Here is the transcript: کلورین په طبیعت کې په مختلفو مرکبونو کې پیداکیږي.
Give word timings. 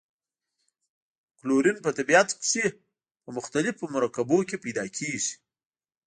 کلورین 1.39 1.77
په 1.85 1.89
طبیعت 1.97 2.29
کې 2.43 2.65
په 3.23 3.29
مختلفو 3.37 3.85
مرکبونو 3.95 4.47
کې 4.49 4.57
پیداکیږي. 4.65 5.33